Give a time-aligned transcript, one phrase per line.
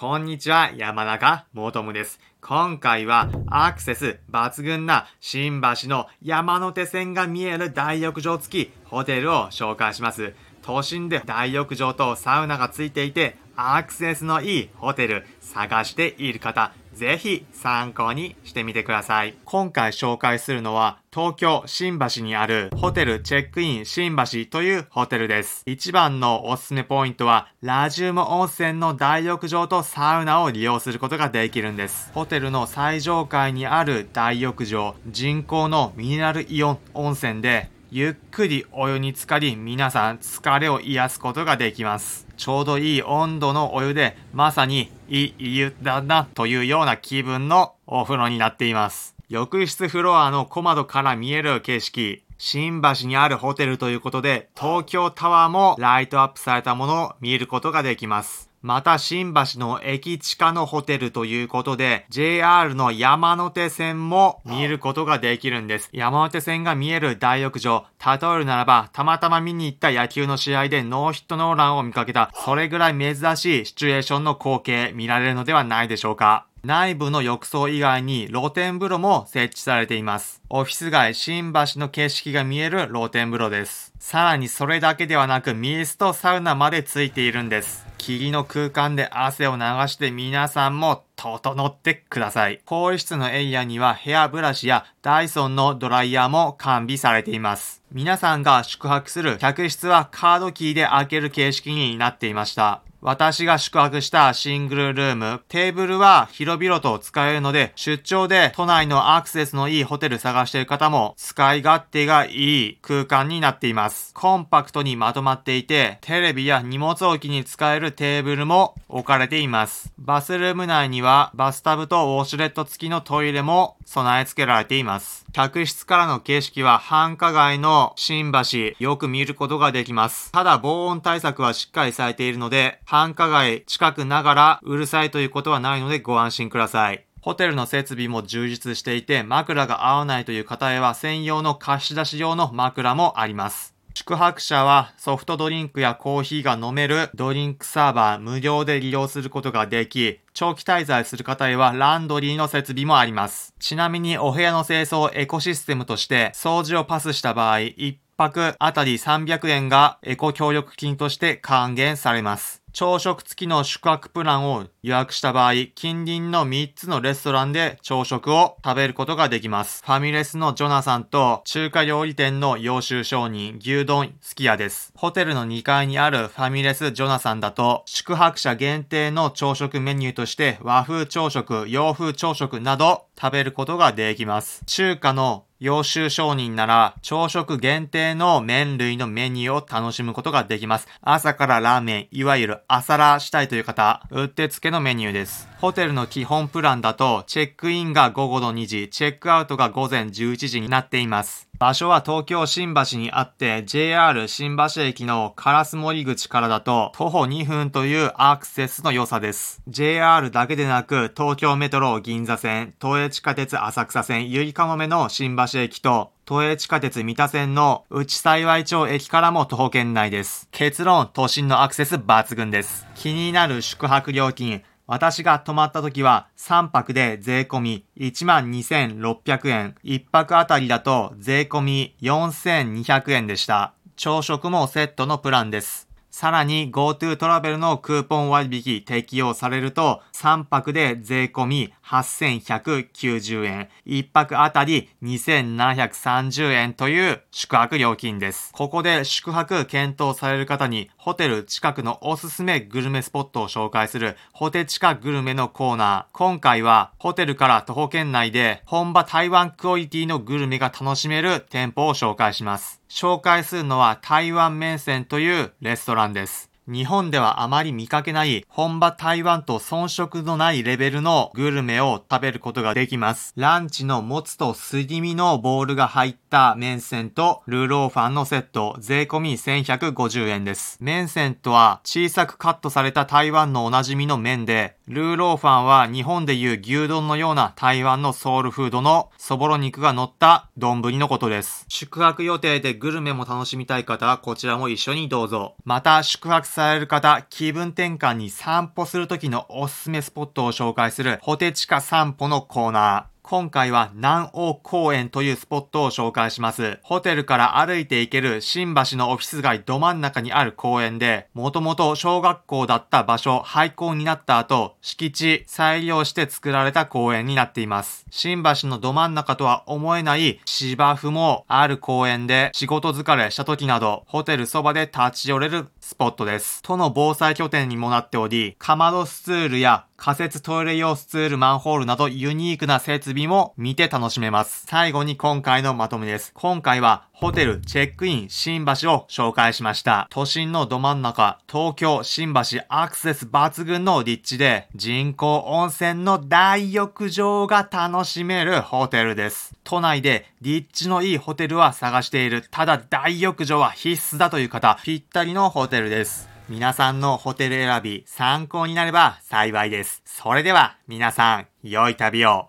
[0.00, 2.20] こんにちは、山中もとむです。
[2.40, 10.34] 今回はアクセス抜群な新橋の山手線が見える大浴場付きホテルを紹介します。
[10.62, 19.36] 都心で大浴場とサウナが付いていてアクセスのいいホテル探している方、ぜひ参考にしてみてください。
[19.44, 25.62] 今回紹介するのは東京新橋にあるホテルチェックイン新橋というホテルです。
[25.64, 32.10] 一番のおすすめポイントはラジウム温泉の大浴場とサウナを利用することができるんです。
[32.14, 42.27] ホテルの最上階にある大浴場、人工のミネラルイオン温泉でゆっくりお湯に浸かり皆さん疲れを癒すことができます。
[42.38, 49.14] ちょうどいい温度のお湯でまさにいい湯だなというような気分のお風呂になっています。
[49.28, 58.47] 浴室フロアの小窓から見える景色、新橋にあるホテルということで東京タワーもライトアップされたものを見ることができます。
[58.62, 65.88] また新橋の駅地下のホテルということで JR の山手線も見ることができるんです。
[65.92, 76.46] 山手線が見える大浴場、例えるならばたまたま見に行った野球の試合でノーヒットノーランを見かけたそれぐらい珍しいシチュエーションの光景見られるのではないでしょうか。
[76.64, 80.42] 内部の浴槽以外に露天風呂も設置されています。
[80.50, 83.92] オフィス街新橋の景色が見える露天風呂です。
[84.00, 87.87] さらにそれだけではなくミストサウナまでついているんです。
[87.98, 92.60] 霧の空間で汗を流して皆さんも整ってください。
[92.64, 97.82] 更衣室のエリアにはヘアブラシやダイソンのドライヤーも完備されています。
[97.92, 102.82] 皆さんが宿泊する客室はカードキーで開ける形式になっていました。
[103.00, 114.12] 私が宿泊したシングルルーム、テーブルは広々と使えるので、出張で都内のアクセスのいいホテル探している方も使い勝手がいい空間になっています。
[114.14, 119.92] コンパクトにまとまっていて、テレビや荷物置きに使えるテーブルも置かれています。
[119.96, 125.24] バスルーム内にはバスタブとウォシュレット付きのトイレも備え付けられています。
[125.32, 130.32] 客室からの景色は繁華街の新橋、よく見ることができます。
[130.32, 137.04] ただ防音対策はしっかりされているので、繁華街近くながらうるさいということはないのでご安心ください。
[137.20, 143.74] ホテルの設備も充実していて、枕が合わないという方へは専用の貸し出し用の枕もあります。
[143.92, 153.52] 宿泊者はソフトドリンクやコーヒーが飲めるドリンクサーバー無料で利用することができ、長期滞在する方へはランドリーの設備もあります。
[153.58, 162.62] ちなみにお部屋の清掃エコシステムとして掃除をパスした場合、1泊あたり300円がエコ協力金として還元されます。
[162.72, 169.82] 朝食付きの宿泊プランを予約した場合、近隣の3つのレストランで朝食を食べることができます。
[169.84, 174.92] ファミレスのジョナサンと中華料理店の洋州商人牛丼すき家です。
[174.94, 184.62] ホテルの2階にあるファミレスジョナサンだと、宿泊者限定の朝食メニューとして和風朝食、洋風朝食など食べることができます。
[184.66, 190.86] 中華の洋州商人なら朝食限定の麺類のメニューを楽しむことができます。
[191.02, 195.48] 朝からラーメン、いわゆる朝ラーしたいという方、うってつけのメニューです。
[195.58, 201.47] ホテルの基本プランだと、チェックインが午後の2時、チェックアウトが午前11時になっています。
[201.58, 209.60] 場所は東京新橋にあって、JR 新橋駅の烏森口からだと、徒歩2分というアクセスの良さです。
[209.66, 220.46] JR だけでなく、東京メトロ銀座線、都営地下鉄浅草線、ゆりかもめの新橋駅と、都営地下鉄三田線の内幸町駅からも徒歩圏内です。
[220.52, 222.86] 結論、都心のアクセス抜群です。
[222.94, 229.74] 気になる宿泊料金、私が泊まった時は3泊で税込み12,600円。
[229.84, 233.74] 1泊あたりだと税込み4,200円でした。
[233.96, 235.88] 朝食もセットのプランです。
[236.10, 243.68] さらに GoTo トラベルのクーポン割引適用されると3泊で税込み8190円。
[243.86, 248.52] 1泊あたり2730円という宿泊料金です。
[248.52, 256.16] ここで宿泊検討される方にホテル近くのおすすめグルメスポットを紹介するホテチカグルメのコーナー。
[256.16, 262.82] 今回はホテルから徒歩圏内で本場台湾クオリティのグルメが楽しめる店舗を紹介します。
[262.88, 266.50] 紹介するのは台湾麺線というレストランです。
[266.68, 273.32] 日本ではあまり見かけない本場台湾と遜色のないレベルのグルメを食べることができます。
[273.36, 280.76] ランチのもつとすり身のボールが入った麺線とルーローファンのセット税込み1150円です。
[280.82, 291.64] 麺線とは小さくカットされた台湾のおなじみの麺でルーローファンは日本でいう牛丼のような台湾のソウルフードのそぼろ肉が乗った丼のことです。
[291.68, 295.56] 宿泊予定でグルメも楽しみたい方はこちらも一緒にどうぞ。
[295.64, 303.17] また宿泊される方、気分転換に散歩する時のおすすめスポットを紹介するホテチカ散歩のコーナー。
[303.30, 306.78] 今回は南欧公園というスポットを紹介します。
[306.82, 318.06] ホテルから歩いて行ける新橋のオフィス街ど真ん中にある公園で、もともと小学校だった場所、廃校になった後、敷地再利用して作られた公園になっています。
[318.08, 326.62] 新橋のど真ん中とは思えない芝生もある公園で仕事疲れした時など、ホテルそばで立ち寄れるスポットです。
[326.62, 334.64] 都の防災拠点にもなっており、かまどスツールや仮設トイレ用スツールマンホールなどユニークな設備も見て楽しめます。
[334.68, 336.30] 最後に今回のまとめです。
[336.34, 340.06] 今回はホテルチェックイン新橋を紹介しました。
[340.10, 349.52] 都心のど真ん中、東京新橋アクセス抜群の立地で人工温泉の大浴場が楽しめるホテルです。
[349.64, 352.44] 都内で立地のいいホテルは探している。
[352.52, 356.37] ただ大浴場は必須だという方、ぴったりのホテルです。
[356.50, 360.00] 皆さんのホテル選び参考になれば幸いです。
[360.06, 362.48] それでは皆さん、良い旅を。